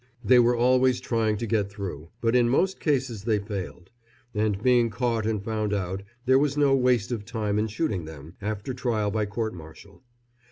[0.23, 3.91] They were always trying to get through, but in most cases they failed,
[4.33, 8.33] and being caught and found out, there was no waste of time in shooting them,
[8.41, 10.01] after trial by court martial.